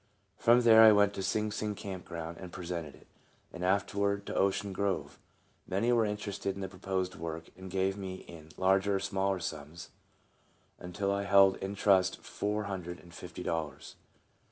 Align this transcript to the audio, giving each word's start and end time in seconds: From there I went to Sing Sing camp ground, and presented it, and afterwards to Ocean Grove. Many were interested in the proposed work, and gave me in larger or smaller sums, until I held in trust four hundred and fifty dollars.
From 0.39 0.61
there 0.61 0.81
I 0.81 0.91
went 0.91 1.13
to 1.13 1.21
Sing 1.21 1.51
Sing 1.51 1.75
camp 1.75 2.05
ground, 2.05 2.37
and 2.39 2.51
presented 2.51 2.95
it, 2.95 3.05
and 3.53 3.63
afterwards 3.63 4.25
to 4.25 4.35
Ocean 4.35 4.73
Grove. 4.73 5.19
Many 5.67 5.93
were 5.93 6.05
interested 6.05 6.55
in 6.55 6.61
the 6.61 6.67
proposed 6.67 7.13
work, 7.13 7.51
and 7.55 7.69
gave 7.69 7.97
me 7.99 8.15
in 8.15 8.49
larger 8.57 8.95
or 8.95 8.99
smaller 8.99 9.39
sums, 9.39 9.89
until 10.79 11.11
I 11.11 11.25
held 11.25 11.57
in 11.57 11.75
trust 11.75 12.19
four 12.19 12.63
hundred 12.63 12.99
and 12.99 13.13
fifty 13.13 13.43
dollars. 13.43 13.95